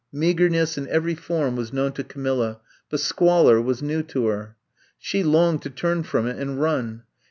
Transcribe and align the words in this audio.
Meagemess 0.11 0.79
in 0.79 0.87
every 0.87 1.13
form 1.13 1.55
was 1.55 1.71
known 1.71 1.91
to 1.93 2.03
Camilla, 2.03 2.59
but 2.89 2.99
squalor 3.01 3.61
was 3.61 3.83
new 3.83 4.01
to 4.01 4.25
her. 4.29 4.55
She 4.97 5.21
longed 5.23 5.61
to 5.61 5.69
turn 5.69 6.01
from 6.01 6.25
it 6.25 6.39
and 6.39 6.59
run. 6.59 7.03